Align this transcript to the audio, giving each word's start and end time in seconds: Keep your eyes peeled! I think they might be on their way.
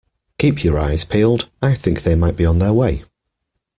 Keep 0.39 0.63
your 0.63 0.79
eyes 0.79 1.05
peeled! 1.05 1.47
I 1.61 1.75
think 1.75 2.01
they 2.01 2.15
might 2.15 2.35
be 2.35 2.43
on 2.43 2.57
their 2.57 2.73
way. 2.73 3.03